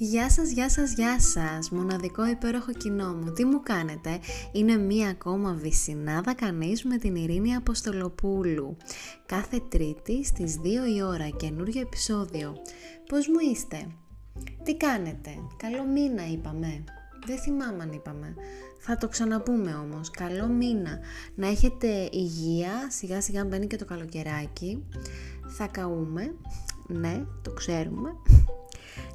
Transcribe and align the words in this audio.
Γεια 0.00 0.30
σας, 0.30 0.50
γεια 0.50 0.70
σας, 0.70 0.92
γεια 0.92 1.20
σας, 1.20 1.70
μοναδικό 1.70 2.26
υπέροχο 2.26 2.72
κοινό 2.72 3.14
μου. 3.14 3.32
Τι 3.32 3.44
μου 3.44 3.62
κάνετε, 3.62 4.18
είναι 4.52 4.76
μία 4.76 5.08
ακόμα 5.08 5.52
βυσινάδα 5.52 6.34
κανείς 6.34 6.84
με 6.84 6.96
την 6.96 7.16
Ειρήνη 7.16 7.54
Αποστολοπούλου. 7.54 8.76
Κάθε 9.26 9.60
τρίτη 9.68 10.24
στις 10.24 10.58
2 10.60 10.86
η 10.96 11.02
ώρα 11.02 11.28
καινούριο 11.28 11.80
επεισόδιο. 11.80 12.56
Πώς 13.08 13.28
μου 13.28 13.38
είστε, 13.52 13.86
τι 14.64 14.76
κάνετε, 14.76 15.30
καλό 15.56 15.84
μήνα 15.84 16.26
είπαμε. 16.26 16.84
Δεν 17.26 17.38
θυμάμαι 17.38 17.82
αν 17.82 17.92
είπαμε. 17.92 18.34
Θα 18.78 18.96
το 18.96 19.08
ξαναπούμε 19.08 19.74
όμως. 19.74 20.10
Καλό 20.10 20.46
μήνα. 20.46 20.98
Να 21.34 21.48
έχετε 21.48 22.08
υγεία. 22.12 22.70
Σιγά 22.90 23.20
σιγά 23.20 23.44
μπαίνει 23.44 23.66
και 23.66 23.76
το 23.76 23.84
καλοκαιράκι. 23.84 24.84
Θα 25.46 25.66
καούμε. 25.66 26.34
Ναι, 26.86 27.24
το 27.42 27.50
ξέρουμε 27.50 28.10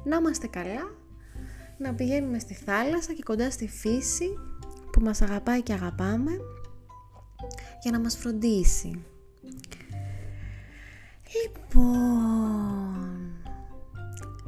να 0.04 0.16
είμαστε 0.16 0.46
καλά, 0.46 0.94
να 1.78 1.94
πηγαίνουμε 1.94 2.38
στη 2.38 2.54
θάλασσα 2.54 3.12
και 3.12 3.22
κοντά 3.22 3.50
στη 3.50 3.68
φύση 3.68 4.38
που 4.92 5.00
μας 5.00 5.22
αγαπάει 5.22 5.62
και 5.62 5.72
αγαπάμε 5.72 6.30
για 7.82 7.90
να 7.90 8.00
μας 8.00 8.16
φροντίσει. 8.16 9.04
Λοιπόν, 11.42 12.64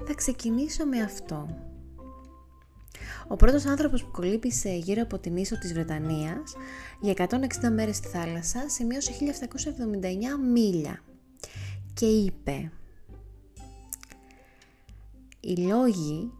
θα 0.06 0.14
ξεκινήσω 0.14 0.86
με 0.86 1.00
αυτό. 1.00 1.48
Ο 3.28 3.37
πρώτος 3.37 3.66
άνθρωπος 3.66 4.04
που 4.04 4.10
κολύπησε 4.10 4.70
γύρω 4.70 5.02
από 5.02 5.18
την 5.18 5.37
ίσο 5.37 5.59
της 5.59 5.73
Βρετανίας 5.73 6.56
για 7.00 7.12
160 7.12 7.70
μέρες 7.73 7.96
στη 7.96 8.09
θάλασσα 8.09 8.68
σημείωσε 8.68 9.12
1779 9.12 10.52
μίλια 10.52 11.00
και 11.95 12.06
είπε 12.06 12.70
οι 15.46 15.56
λόγοι 15.56 16.32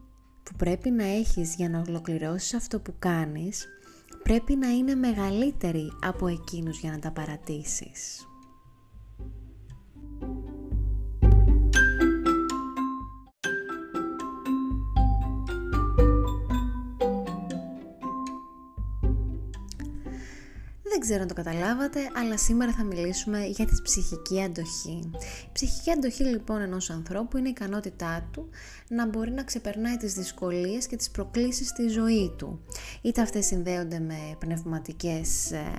που 0.43 0.53
πρέπει 0.57 0.91
να 0.91 1.05
έχεις 1.05 1.55
για 1.55 1.69
να 1.69 1.85
ολοκληρώσεις 1.89 2.55
αυτό 2.55 2.81
που 2.81 2.95
κάνεις 2.99 3.67
πρέπει 4.23 4.57
να 4.57 4.69
είναι 4.69 4.95
μεγαλύτεροι 4.95 5.93
από 6.03 6.27
εκείνους 6.27 6.81
για 6.81 6.91
να 6.91 6.99
τα 6.99 7.11
παρατήσεις. 7.11 8.27
Ξέρω 21.07 21.23
αν 21.23 21.29
το 21.29 21.35
καταλάβατε, 21.35 22.01
αλλά 22.15 22.39
σήμερα 22.39 22.73
θα 22.73 22.85
μιλήσουμε 22.85 23.45
για 23.47 23.67
τη 23.67 23.83
ψυχική 23.83 24.43
αντοχή. 24.43 25.11
Η 25.45 25.49
ψυχική 25.53 25.91
αντοχή 25.91 26.25
λοιπόν 26.25 26.61
ενός 26.61 26.91
ανθρώπου 26.91 27.37
είναι 27.37 27.49
η 27.49 27.51
ικανότητά 27.51 28.29
του 28.33 28.49
να 28.89 29.07
μπορεί 29.07 29.31
να 29.31 29.45
ξεπερνάει 29.45 29.97
τις 29.97 30.15
δυσκολίες 30.15 30.87
και 30.87 30.97
τις 30.97 31.11
προκλήσεις 31.11 31.69
στη 31.69 31.89
ζωή 31.89 32.33
του. 32.37 32.61
Είτε 33.03 33.21
αυτές 33.21 33.47
συνδέονται 33.47 33.99
με 33.99 34.37
πνευματικές 34.39 35.51
ε, 35.51 35.73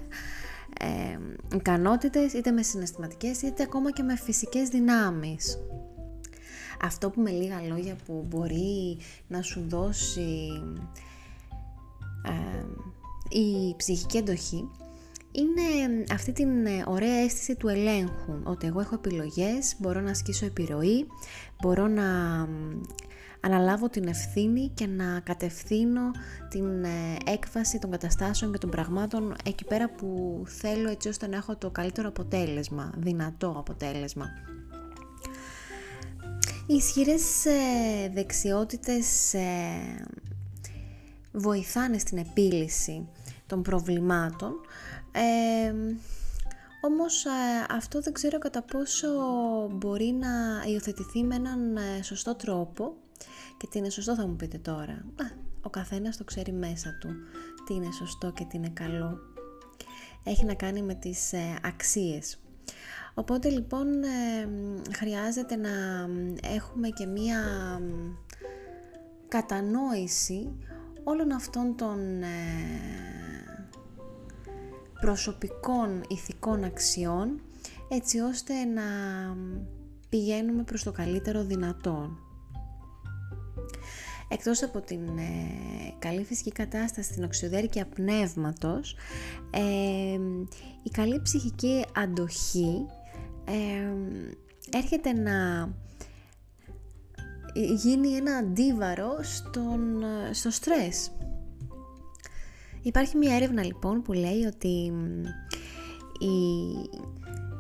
ε, 0.80 1.20
ικανότητες, 1.56 2.34
είτε 2.34 2.52
με 2.52 2.62
συναισθηματικές, 2.62 3.42
είτε 3.42 3.64
ακόμα 3.64 3.92
και 3.92 4.04
με 4.04 4.16
φυσικές 4.16 4.70
δυνάμεις. 4.70 5.58
Αυτό 6.82 7.10
που 7.10 7.22
με 7.22 7.30
λίγα 7.30 7.62
λόγια 7.62 7.96
που 8.06 8.26
μπορεί 8.28 8.98
να 9.28 9.42
σου 9.42 9.66
δώσει 9.68 10.50
ε, 12.24 12.66
η 13.40 13.76
ψυχική 13.78 14.18
αντοχή 14.18 14.70
είναι 15.38 16.04
αυτή 16.14 16.32
την 16.32 16.66
ε, 16.66 16.84
ωραία 16.88 17.24
αίσθηση 17.24 17.56
του 17.56 17.68
ελέγχου, 17.68 18.40
ότι 18.44 18.68
εγώ 18.68 18.80
έχω 18.80 18.96
επιλογές, 18.96 19.76
μπορώ 19.78 20.02
να 20.02 20.10
ασκήσω 20.10 20.46
επιρροή, 20.46 21.08
μπορώ 21.62 21.88
να 21.88 22.04
αναλάβω 23.40 23.90
την 23.90 24.08
ευθύνη 24.08 24.72
και 24.74 24.88
να 24.88 25.20
κατευθύνω 25.20 26.12
την 26.50 26.84
ε, 26.84 27.16
έκβαση 27.26 27.80
των 27.80 27.92
καταστάσεων 27.92 28.52
και 28.52 28.58
των 28.58 28.70
πραγμάτων 28.70 29.36
εκεί 29.46 29.66
πέρα 29.66 29.90
που 29.90 30.42
θέλω 30.48 30.90
έτσι 30.90 31.08
ώστε 31.08 31.28
να 31.28 31.36
έχω 31.36 31.56
το 31.56 31.70
καλύτερο 31.70 32.08
αποτέλεσμα, 32.08 32.94
δυνατό 32.98 33.56
αποτέλεσμα. 33.58 34.26
Οι 36.68 36.74
ισχυρές 36.74 37.46
ε, 37.46 38.10
δεξιότητες 38.14 39.36
βοηθάνε 41.32 41.98
στην 41.98 42.18
επίλυση 42.18 43.08
των 43.48 43.62
προβλημάτων 43.62 44.54
ε, 45.12 45.74
όμως 46.82 47.26
αυτό 47.70 48.02
δεν 48.02 48.14
ξέρω 48.14 48.38
κατά 48.38 48.62
πόσο 48.62 49.08
μπορεί 49.72 50.12
να 50.20 50.64
υιοθετηθεί 50.68 51.24
με 51.24 51.36
έναν 51.36 51.78
ε, 51.78 52.04
σωστό 52.04 52.36
τρόπο 52.36 52.96
και 53.58 53.68
τι 53.68 53.78
είναι 53.78 53.90
σωστό 53.90 54.16
θα 54.16 54.28
μου 54.28 54.36
πείτε 54.36 54.58
τώρα. 54.58 55.06
ο 55.62 55.70
καθένας 55.70 56.18
το 56.18 56.24
ξέρει 56.24 56.52
μέσα 56.52 56.98
του 57.00 57.10
τι 57.66 57.74
είναι 57.74 57.92
σωστό 57.92 58.32
και 58.32 58.46
τι 58.46 58.58
είναι 58.58 58.70
καλό. 58.70 59.20
Έχει 60.24 60.46
να 60.46 60.54
κάνει 60.54 60.82
με 60.82 60.94
τις 60.94 61.34
ε, 61.34 61.56
αξίες. 61.64 62.40
Οπότε 63.14 63.50
λοιπόν 63.50 63.88
χρειάζεται 64.96 65.56
να 65.56 65.70
έχουμε 66.54 66.90
και 66.90 67.06
μία 67.06 67.42
κατανόηση 69.28 70.50
όλων 71.04 71.32
αυτών 71.32 71.76
των 71.76 72.22
ε, 72.22 73.27
προσωπικών 75.00 76.04
ηθικών 76.08 76.64
αξιών 76.64 77.42
έτσι 77.90 78.20
ώστε 78.20 78.54
να 78.64 78.84
πηγαίνουμε 80.10 80.64
προς 80.64 80.84
το 80.84 80.92
καλύτερο 80.92 81.44
δυνατόν. 81.44 82.18
Εκτός 84.30 84.64
από 84.64 84.82
την 84.82 85.18
ε, 85.18 85.94
καλή 86.00 86.24
φυσική 86.24 86.52
κατάσταση, 86.52 87.14
την 87.14 87.24
οξυδέρκεια 87.24 87.86
πνεύματος, 87.86 88.96
ε, 89.52 90.20
η 90.84 90.90
καλή 90.92 91.22
ψυχική 91.22 91.86
αντοχή 91.96 92.86
ε, 93.46 93.94
έρχεται 94.78 95.14
να 95.14 95.70
γίνει 97.76 98.16
ένα 98.16 98.36
αντίβαρο 98.36 99.20
στον, 99.22 100.04
στο 100.32 100.50
στρες. 100.50 101.12
Υπάρχει 102.82 103.18
μια 103.18 103.36
έρευνα 103.36 103.64
λοιπόν 103.64 104.02
που 104.02 104.14
λέει 104.14 104.44
ότι 104.46 104.94
η 106.20 106.30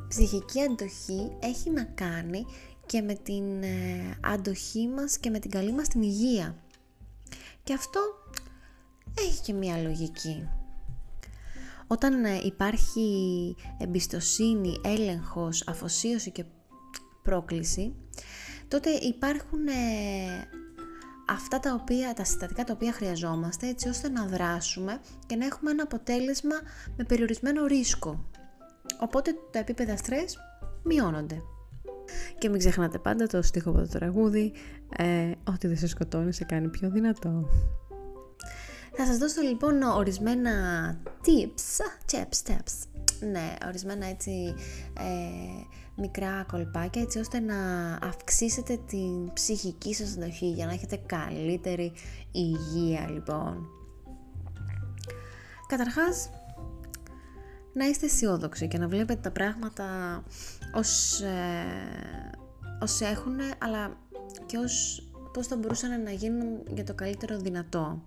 ψυχική 0.07 0.61
αντοχή 0.61 1.31
έχει 1.39 1.69
να 1.69 1.83
κάνει 1.83 2.45
και 2.85 3.01
με 3.01 3.13
την 3.13 3.63
ε, 3.63 4.17
αντοχή 4.21 4.87
μας 4.87 5.17
και 5.17 5.29
με 5.29 5.39
την 5.39 5.51
καλή 5.51 5.73
μας 5.73 5.87
την 5.87 6.01
υγεία. 6.01 6.55
Και 7.63 7.73
αυτό 7.73 7.99
έχει 9.19 9.41
και 9.41 9.53
μια 9.53 9.77
λογική. 9.77 10.49
Όταν 11.87 12.25
ε, 12.25 12.41
υπάρχει 12.43 13.55
εμπιστοσύνη, 13.77 14.77
έλεγχος, 14.83 15.67
αφοσίωση 15.67 16.31
και 16.31 16.43
πρόκληση, 17.23 17.95
τότε 18.67 18.89
υπάρχουν 18.89 19.67
ε, 19.67 19.73
αυτά 21.29 21.59
τα, 21.59 21.73
οποία, 21.81 22.13
τα 22.13 22.23
συστατικά 22.23 22.63
τα 22.63 22.73
οποία 22.73 22.93
χρειαζόμαστε 22.93 23.67
έτσι 23.67 23.89
ώστε 23.89 24.09
να 24.09 24.25
δράσουμε 24.25 24.99
και 25.25 25.35
να 25.35 25.45
έχουμε 25.45 25.71
ένα 25.71 25.83
αποτέλεσμα 25.83 26.55
με 26.97 27.03
περιορισμένο 27.03 27.65
ρίσκο. 27.65 28.25
Οπότε 28.99 29.35
τα 29.51 29.59
επίπεδα 29.59 29.97
στρες 29.97 30.37
μειώνονται. 30.83 31.41
Και 32.37 32.49
μην 32.49 32.59
ξεχνάτε 32.59 32.97
πάντα 32.97 33.27
το 33.27 33.41
στίχο 33.41 33.69
από 33.69 33.79
το 33.79 33.87
τραγούδι 33.87 34.53
ε, 34.97 35.31
«Ό,τι 35.43 35.67
δεν 35.67 35.77
σε 35.77 35.87
σκοτώνει 35.87 36.33
σε 36.33 36.43
κάνει 36.43 36.67
πιο 36.67 36.89
δυνατό». 36.89 37.49
Θα 38.99 39.05
σας 39.05 39.17
δώσω 39.17 39.41
λοιπόν 39.41 39.81
ορισμένα 39.81 40.51
tips, 41.25 41.85
tips, 42.11 42.51
tips 42.51 42.87
ναι, 43.19 43.53
ορισμένα 43.67 44.05
έτσι 44.05 44.53
ε, 44.97 45.63
μικρά 45.97 46.45
κολπάκια 46.51 47.01
έτσι 47.01 47.19
ώστε 47.19 47.39
να 47.39 47.55
αυξήσετε 48.01 48.79
την 48.87 49.33
ψυχική 49.33 49.93
σας 49.93 50.15
αντοχή 50.15 50.49
για 50.49 50.65
να 50.65 50.71
έχετε 50.71 51.01
καλύτερη 51.05 51.91
υγεία 52.31 53.09
λοιπόν. 53.09 53.67
Καταρχάς, 55.67 56.29
να 57.73 57.85
είστε 57.85 58.05
αισιόδοξοι 58.05 58.67
και 58.67 58.77
να 58.77 58.87
βλέπετε 58.87 59.21
τα 59.21 59.31
πράγματα 59.31 60.23
ως, 60.73 61.21
ε, 61.21 61.65
ως 62.81 63.01
έχουν, 63.01 63.37
αλλά 63.57 63.97
και 64.45 64.57
ως 64.57 65.03
πώς 65.33 65.47
θα 65.47 65.55
μπορούσαν 65.55 66.03
να 66.03 66.11
γίνουν 66.11 66.63
για 66.73 66.83
το 66.83 66.93
καλύτερο 66.93 67.37
δυνατό. 67.37 68.01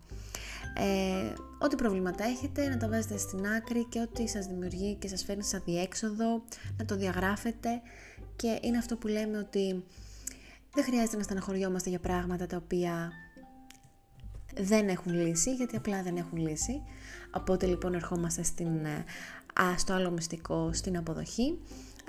Ε, 0.76 1.32
ό,τι 1.58 1.76
προβλήματα 1.76 2.24
έχετε 2.24 2.68
να 2.68 2.76
τα 2.76 2.88
βάζετε 2.88 3.18
στην 3.18 3.46
άκρη 3.46 3.84
και 3.84 4.00
ό,τι 4.00 4.28
σας 4.28 4.46
δημιουργεί 4.46 4.94
και 4.94 5.08
σας 5.08 5.24
φέρνει 5.24 5.42
σαν 5.42 5.62
διέξοδο 5.64 6.42
να 6.78 6.84
το 6.84 6.96
διαγράφετε 6.96 7.68
και 8.36 8.58
είναι 8.62 8.78
αυτό 8.78 8.96
που 8.96 9.06
λέμε 9.06 9.38
ότι 9.38 9.84
δεν 10.74 10.84
χρειάζεται 10.84 11.16
να 11.16 11.22
στεναχωριόμαστε 11.22 11.90
για 11.90 12.00
πράγματα 12.00 12.46
τα 12.46 12.56
οποία 12.56 13.12
δεν 14.60 14.88
έχουν 14.88 15.12
λύση 15.14 15.54
γιατί 15.54 15.76
απλά 15.76 16.02
δεν 16.02 16.16
έχουν 16.16 16.38
λύση 16.38 16.82
οπότε 17.34 17.66
λοιπόν 17.66 17.94
ερχόμαστε 17.94 18.42
στην, 18.42 18.84
ε, 18.84 19.04
α, 19.60 19.78
στο 19.78 19.92
άλλο 19.92 20.10
μυστικό 20.10 20.70
στην 20.72 20.96
αποδοχή 20.96 21.58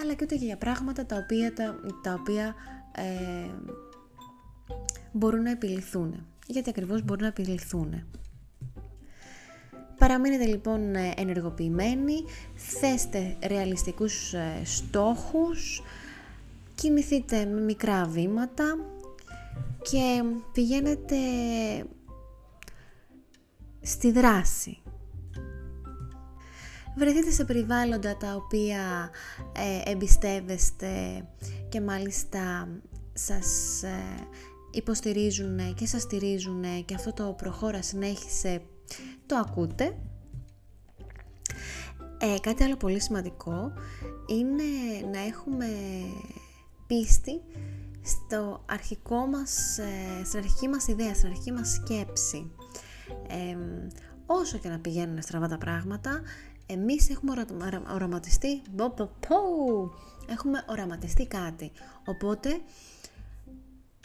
αλλά 0.01 0.13
και 0.13 0.23
ούτε 0.23 0.35
για 0.35 0.57
πράγματα 0.57 1.05
τα 1.05 1.15
οποία, 1.15 1.53
τα, 1.53 1.75
τα 2.01 2.13
οποία 2.13 2.55
ε, 2.95 3.49
μπορούν 5.11 5.41
να 5.41 5.51
επιληθούν. 5.51 6.25
Γιατί 6.47 6.69
ακριβώς 6.69 7.03
μπορούν 7.03 7.21
να 7.21 7.27
επιληθούν. 7.27 8.03
Παραμείνετε 10.11 10.45
λοιπόν 10.45 10.95
ενεργοποιημένοι, 11.15 12.23
θέστε 12.55 13.37
ρεαλιστικούς 13.47 14.33
ε, 14.33 14.61
στόχους, 14.63 15.83
κινηθείτε 16.75 17.45
με 17.45 17.61
μικρά 17.61 18.05
βήματα 18.05 18.77
και 19.81 20.23
πηγαίνετε 20.53 21.15
στη 23.81 24.11
δράση. 24.11 24.81
Βρεθείτε 26.97 27.31
σε 27.31 27.45
περιβάλλοντα 27.45 28.17
τα 28.17 28.35
οποία 28.35 29.09
ε, 29.55 29.91
εμπιστεύεστε 29.91 31.25
και 31.69 31.81
μάλιστα 31.81 32.67
σας 33.13 33.83
ε, 33.83 34.27
υποστηρίζουν 34.71 35.73
και 35.73 35.85
σας 35.85 36.01
στηρίζουν 36.01 36.85
και 36.85 36.93
αυτό 36.93 37.13
το 37.13 37.35
προχώρα 37.37 37.81
συνέχισε 37.81 38.61
το 39.25 39.35
ακούτε. 39.35 39.97
Ε, 42.17 42.39
κάτι 42.41 42.63
άλλο 42.63 42.75
πολύ 42.75 43.01
σημαντικό 43.01 43.73
είναι 44.27 44.63
να 45.11 45.19
έχουμε 45.19 45.67
πίστη 46.87 47.41
στο 48.03 48.63
αρχικό 48.65 49.25
μας, 49.25 49.77
ε, 49.77 50.23
στην 50.25 50.39
αρχική 50.39 50.67
μας 50.67 50.87
ιδέα, 50.87 51.13
στην 51.13 51.29
αρχική 51.29 51.51
μας 51.51 51.71
σκέψη. 51.71 52.51
όσο 54.25 54.57
και 54.57 54.69
να 54.69 54.79
πηγαίνουν 54.79 55.21
στραβά 55.21 55.47
τα 55.47 55.57
πράγματα, 55.57 56.21
εμείς 56.65 57.09
έχουμε 57.09 57.45
οραματιστεί, 57.93 58.61
έχουμε 60.27 60.63
οραματιστεί 60.69 61.25
κάτι. 61.27 61.71
Οπότε, 62.05 62.49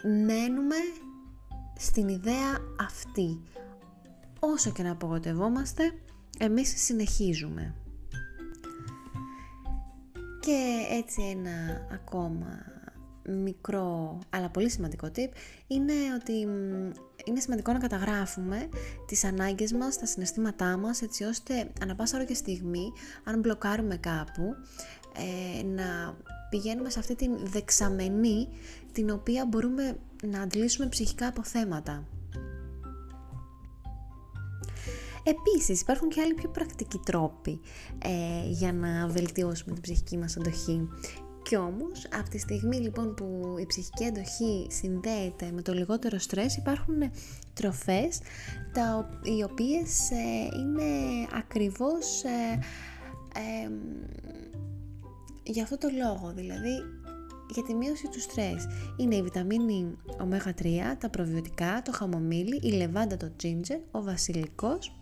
μένουμε 0.03 0.77
στην 1.79 2.09
ιδέα 2.09 2.59
αυτή. 2.81 3.41
Όσο 4.41 4.71
και 4.71 4.83
να 4.83 4.91
απογοτευόμαστε, 4.91 5.93
εμείς 6.39 6.85
συνεχίζουμε. 6.85 7.75
Και 10.41 10.87
έτσι 10.91 11.23
ένα 11.23 11.87
ακόμα 11.93 12.75
μικρό 13.29 14.19
αλλά 14.31 14.49
πολύ 14.49 14.71
σημαντικό 14.71 15.07
tip 15.15 15.29
είναι 15.67 15.93
ότι 16.21 16.33
είναι 17.25 17.41
σημαντικό 17.41 17.73
να 17.73 17.79
καταγράφουμε 17.79 18.69
τις 19.07 19.25
ανάγκες 19.25 19.73
μας, 19.73 19.99
τα 19.99 20.07
συναισθήματά 20.07 20.77
μας 20.77 21.03
έτσι 21.03 21.25
ώστε 21.25 21.71
ανα 21.83 21.95
πάσα 21.95 22.17
ώρα 22.17 22.27
και 22.27 22.35
στιγμή 22.35 22.93
αν 23.25 23.41
μπλοκάρουμε 23.41 23.97
κάπου 23.97 24.55
ε, 25.59 25.63
να 25.63 26.17
πηγαίνουμε 26.51 26.91
σε 26.91 26.99
αυτή 26.99 27.15
την 27.15 27.33
δεξαμενή 27.43 28.49
την 28.93 29.11
οποία 29.11 29.47
μπορούμε 29.47 29.99
να 30.23 30.41
αντλήσουμε 30.41 30.89
ψυχικά 30.89 31.27
αποθέματα. 31.27 32.05
Επίσης 35.29 35.81
υπάρχουν 35.81 36.09
και 36.09 36.21
άλλοι 36.21 36.35
πιο 36.35 36.49
πρακτικοί 36.49 37.01
τρόποι 37.05 37.61
ε, 37.99 38.49
για 38.49 38.73
να 38.73 39.07
βελτιώσουμε 39.09 39.73
την 39.73 39.83
ψυχική 39.83 40.19
μας 40.19 40.37
αντοχή. 40.37 40.89
Κι 41.43 41.57
όμως, 41.57 42.07
από 42.13 42.29
τη 42.31 42.39
στιγμή 42.39 42.77
λοιπόν 42.77 43.15
που 43.15 43.57
η 43.59 43.67
ψυχική 43.67 44.05
αντοχή 44.05 44.67
συνδέεται 44.71 45.51
με 45.55 45.63
το 45.63 45.73
λιγότερο 45.73 46.19
στρες, 46.19 46.57
υπάρχουν 46.57 46.95
τροφές 47.55 48.21
τα, 48.73 49.09
οι 49.23 49.43
οποίες 49.43 50.11
ε, 50.11 50.49
είναι 50.59 51.27
ακριβώς 51.33 52.23
ε, 52.25 52.61
για 55.43 55.63
αυτό 55.63 55.79
το 55.79 55.89
λόγο, 55.89 56.33
δηλαδή 56.35 56.75
για 57.55 57.63
τη 57.63 57.75
μείωση 57.75 58.09
του 58.09 58.21
στρες. 58.21 58.67
Είναι 58.97 59.15
η 59.15 59.23
βιταμίνη 59.23 59.97
ω3, 60.19 60.67
τα 60.99 61.11
προβιωτικά, 61.11 61.83
το 61.85 61.93
χαμομήλι, 61.93 62.61
η 62.63 62.73
λεβάντα, 62.73 63.17
το 63.17 63.31
ginger, 63.43 63.79
ο 63.91 64.03
βασιλικός 64.03 64.97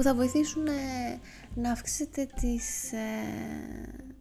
που 0.00 0.06
θα 0.06 0.14
βοηθήσουν 0.14 0.66
ε, 0.66 1.20
να 1.54 1.70
αυξήσετε 1.70 2.26
τις 2.40 2.92
ε, 2.92 2.98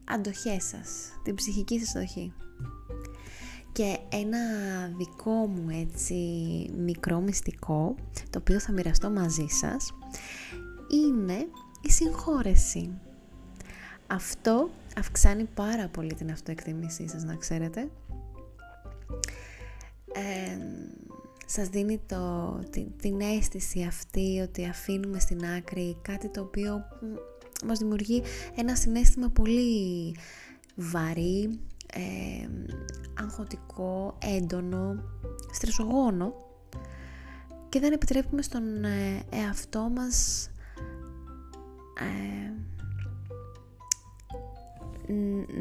αντοχές 0.04 0.64
σας, 0.64 1.20
την 1.24 1.36
ψυχική 1.36 1.80
σας 1.80 1.96
αντοχή. 1.96 2.34
Και 3.72 3.98
ένα 4.10 4.40
δικό 4.98 5.32
μου 5.32 5.70
έτσι 5.70 6.16
μικρό 6.78 7.20
μυστικό, 7.20 7.96
το 8.30 8.40
οποίο 8.40 8.60
θα 8.60 8.72
μοιραστώ 8.72 9.10
μαζί 9.10 9.46
σας, 9.48 9.94
είναι 10.92 11.48
η 11.82 11.92
συγχώρεση. 11.92 13.00
Αυτό 14.08 14.70
αυξάνει 14.98 15.44
πάρα 15.44 15.88
πολύ 15.88 16.14
την 16.14 16.32
αυτοεκτίμησή 16.32 17.08
σας, 17.08 17.24
να 17.24 17.36
ξέρετε. 17.36 17.90
Ε, 20.14 20.58
σας 21.52 21.68
δίνει 21.68 22.02
το, 22.08 22.54
την, 22.70 22.88
την 23.02 23.22
αίσθηση 23.22 23.84
αυτή 23.84 24.40
ότι 24.44 24.66
αφήνουμε 24.66 25.20
στην 25.20 25.46
άκρη 25.46 25.98
κάτι 26.02 26.30
το 26.30 26.42
οποίο 26.42 26.84
μας 27.66 27.80
δημιουργεί 27.80 28.22
ένα 28.56 28.76
συνέστημα 28.76 29.30
πολύ 29.30 30.16
βαρύ, 30.76 31.60
ε, 31.94 32.48
αγχωτικό, 33.20 34.18
έντονο, 34.38 35.04
στρεσογόνο 35.52 36.34
και 37.70 37.80
δεν 37.80 37.92
επιτρέπουμε 37.92 38.42
στον 38.42 38.84
ε, 38.84 39.24
εαυτό 39.30 39.92
μας 39.96 40.50
ε, 42.00 42.52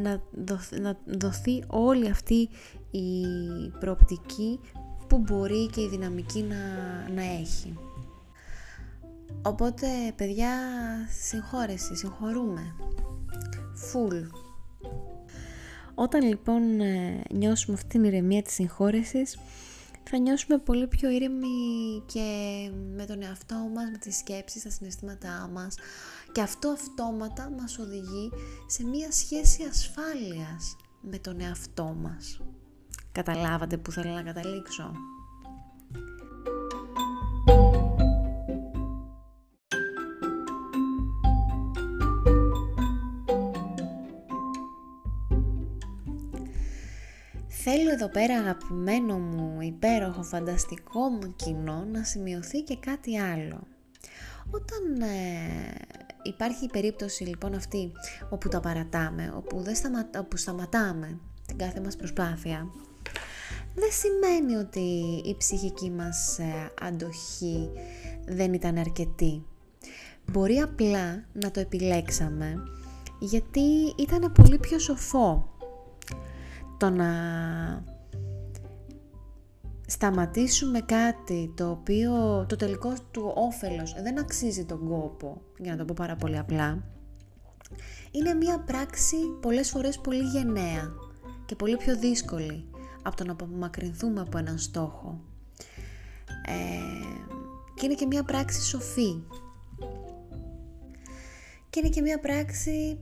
να, 0.02 0.22
δοθεί, 0.30 0.80
να 0.80 0.98
δοθεί 1.04 1.64
όλη 1.66 2.08
αυτή 2.08 2.48
η 2.90 3.24
προοπτική 3.80 4.60
που 5.08 5.18
μπορεί 5.18 5.66
και 5.66 5.80
η 5.80 5.88
δυναμική 5.88 6.42
να, 6.42 6.56
να 7.14 7.22
έχει. 7.22 7.78
Οπότε, 9.42 9.86
παιδιά, 10.16 10.50
συγχώρεση, 11.22 11.96
συγχωρούμε. 11.96 12.74
Φουλ. 13.74 14.16
Όταν 15.94 16.22
λοιπόν 16.22 16.80
ε, 16.80 17.22
νιώσουμε 17.30 17.76
αυτή 17.76 17.88
την 17.88 18.04
ηρεμία 18.04 18.42
της 18.42 18.54
συγχώρεσης, 18.54 19.38
θα 20.10 20.18
νιώσουμε 20.18 20.58
πολύ 20.58 20.86
πιο 20.86 21.10
ήρεμοι 21.10 22.02
και 22.06 22.20
με 22.96 23.04
τον 23.04 23.22
εαυτό 23.22 23.54
μας, 23.54 23.90
με 23.90 23.98
τις 23.98 24.16
σκέψεις, 24.16 24.62
τα 24.62 24.70
συναισθήματά 24.70 25.50
μας 25.52 25.74
και 26.32 26.40
αυτό 26.40 26.68
αυτόματα 26.68 27.50
μας 27.58 27.78
οδηγεί 27.78 28.30
σε 28.66 28.84
μία 28.84 29.12
σχέση 29.12 29.62
ασφάλειας 29.62 30.76
με 31.00 31.18
τον 31.18 31.40
εαυτό 31.40 31.96
μας. 32.02 32.40
Καταλάβατε 33.18 33.76
που 33.76 33.90
θέλω 33.90 34.10
να 34.10 34.22
καταλήξω. 34.22 34.92
Θέλω 47.48 47.90
εδώ 47.90 48.08
πέρα 48.08 48.34
αγαπημένο 48.34 49.18
μου, 49.18 49.60
υπέροχο, 49.60 50.22
φανταστικό 50.22 51.08
μου 51.08 51.34
κοινό 51.36 51.84
να 51.92 52.04
σημειωθεί 52.04 52.62
και 52.62 52.76
κάτι 52.76 53.18
άλλο. 53.18 53.66
Όταν 54.50 55.00
ε, 55.00 55.74
υπάρχει 56.22 56.64
η 56.64 56.70
περίπτωση 56.72 57.24
λοιπόν 57.24 57.54
αυτή 57.54 57.92
όπου 58.30 58.48
τα 58.48 58.60
παρατάμε, 58.60 59.32
όπου, 59.36 59.62
δεν 59.62 59.74
όπου 60.18 60.36
σταματάμε 60.36 61.20
την 61.46 61.58
κάθε 61.58 61.80
μας 61.80 61.96
προσπάθεια, 61.96 62.66
δεν 63.78 63.90
σημαίνει 63.92 64.54
ότι 64.54 64.80
η 65.24 65.36
ψυχική 65.36 65.90
μας 65.90 66.38
ε, 66.38 66.72
αντοχή 66.80 67.70
δεν 68.26 68.52
ήταν 68.52 68.76
αρκετή. 68.76 69.46
Μπορεί 70.32 70.56
απλά 70.56 71.24
να 71.32 71.50
το 71.50 71.60
επιλέξαμε 71.60 72.54
γιατί 73.18 73.94
ήταν 73.96 74.32
πολύ 74.32 74.58
πιο 74.58 74.78
σοφό 74.78 75.56
το 76.78 76.90
να 76.90 77.08
σταματήσουμε 79.86 80.80
κάτι 80.80 81.52
το 81.56 81.70
οποίο 81.70 82.44
το 82.48 82.56
τελικό 82.56 82.92
του 83.10 83.32
όφελος 83.34 83.94
δεν 84.02 84.18
αξίζει 84.18 84.64
τον 84.64 84.88
κόπο, 84.88 85.40
για 85.58 85.70
να 85.70 85.78
το 85.78 85.84
πω 85.84 85.94
πάρα 85.96 86.16
πολύ 86.16 86.38
απλά, 86.38 86.82
είναι 88.10 88.34
μια 88.34 88.58
πράξη 88.60 89.16
πολλές 89.40 89.70
φορές 89.70 89.98
πολύ 89.98 90.22
γενναία 90.22 90.92
και 91.46 91.54
πολύ 91.56 91.76
πιο 91.76 91.96
δύσκολη 91.96 92.64
από 93.08 93.16
το 93.16 93.24
να 93.24 93.32
απομακρυνθούμε 93.32 94.20
από 94.20 94.38
έναν 94.38 94.58
στόχο. 94.58 95.20
Ε, 96.46 96.54
και 97.74 97.86
είναι 97.86 97.94
και 97.94 98.06
μια 98.06 98.22
πράξη 98.22 98.62
σοφή. 98.62 99.22
Και 101.70 101.78
είναι 101.80 101.88
και 101.88 102.00
μια 102.00 102.18
πράξη 102.18 102.98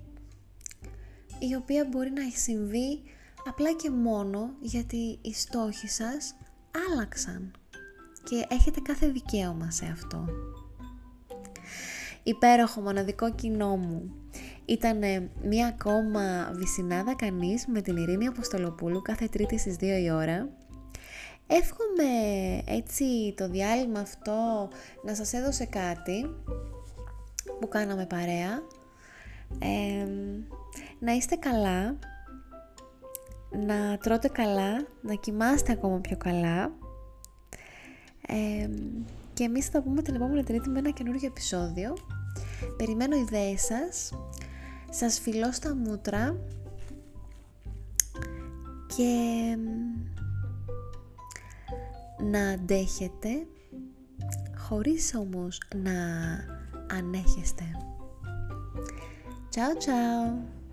η 1.38 1.54
οποία 1.54 1.86
μπορεί 1.90 2.10
να 2.10 2.22
έχει 2.22 2.38
συμβεί 2.38 3.02
απλά 3.48 3.72
και 3.72 3.90
μόνο 3.90 4.50
γιατί 4.60 5.18
οι 5.22 5.34
στόχοι 5.34 5.88
σας 5.88 6.34
άλλαξαν 6.90 7.50
και 8.24 8.46
έχετε 8.48 8.80
κάθε 8.80 9.08
δικαίωμα 9.08 9.70
σε 9.70 9.86
αυτό. 9.86 10.24
Υπέροχο 12.22 12.80
μοναδικό 12.80 13.34
κοινό 13.34 13.76
μου. 13.76 14.14
Ήταν 14.66 14.98
μία 15.42 15.66
ακόμα 15.66 16.50
βυσινάδα 16.54 17.14
κανείς 17.14 17.66
με 17.66 17.80
την 17.80 17.96
Ειρήνη 17.96 18.26
Αποστολοπούλου 18.26 19.02
κάθε 19.02 19.28
τρίτη 19.28 19.58
στις 19.58 19.76
2 19.80 19.82
η 19.82 20.10
ώρα. 20.10 20.48
Εύχομαι 21.46 22.04
έτσι 22.66 23.34
το 23.36 23.48
διάλειμμα 23.48 24.00
αυτό 24.00 24.68
να 25.02 25.14
σας 25.14 25.32
έδωσε 25.32 25.64
κάτι 25.64 26.34
που 27.60 27.68
κάναμε 27.68 28.06
παρέα. 28.06 28.62
να 30.98 31.12
είστε 31.12 31.36
καλά, 31.36 31.98
να 33.66 33.98
τρώτε 33.98 34.28
καλά, 34.28 34.86
να 35.00 35.14
κοιμάστε 35.14 35.72
ακόμα 35.72 35.98
πιο 35.98 36.16
καλά. 36.16 36.72
και 39.34 39.44
εμείς 39.44 39.66
θα 39.66 39.72
τα 39.72 39.82
πούμε 39.82 40.02
την 40.02 40.14
επόμενη 40.14 40.42
τρίτη 40.42 40.68
με 40.68 40.78
ένα 40.78 40.90
καινούργιο 40.90 41.28
επεισόδιο. 41.28 41.96
Περιμένω 42.76 43.16
ιδέες 43.16 43.60
σας. 43.60 44.12
Σας 44.90 45.18
φιλώ 45.18 45.52
στα 45.52 45.74
μούτρα. 45.74 46.36
Και 48.96 49.56
να 52.30 52.48
αντέχετε 52.50 53.46
χωρίς 54.56 55.14
όμως 55.14 55.58
να 55.74 55.92
ανέχεστε. 56.96 57.64
Ciao 59.56 59.72
ciao! 59.84 60.65